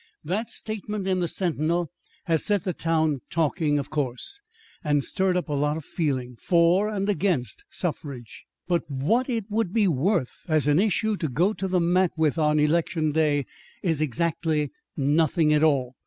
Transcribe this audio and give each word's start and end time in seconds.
That 0.23 0.49
statement 0.49 1.07
in 1.07 1.19
the 1.19 1.27
Sentinel 1.27 1.91
has 2.25 2.43
set 2.43 2.63
the 2.63 2.73
town 2.73 3.21
talking, 3.29 3.77
of 3.77 3.91
course, 3.91 4.41
and 4.83 5.03
stirred 5.03 5.37
up 5.37 5.47
a 5.47 5.53
lot 5.53 5.77
of 5.77 5.85
feeling, 5.85 6.37
for 6.41 6.89
and 6.89 7.07
against 7.07 7.63
suffrage. 7.69 8.45
But 8.67 8.89
what 8.89 9.29
it 9.29 9.45
would 9.51 9.71
be 9.73 9.87
worth 9.87 10.37
as 10.47 10.65
an 10.65 10.79
issue 10.79 11.17
to 11.17 11.29
go 11.29 11.53
to 11.53 11.67
the 11.67 11.79
mat 11.79 12.13
with 12.17 12.39
on 12.39 12.59
election 12.59 13.11
day, 13.11 13.45
is 13.83 14.01
exactly 14.01 14.71
nothing 14.97 15.53
at 15.53 15.63
all. 15.63 15.93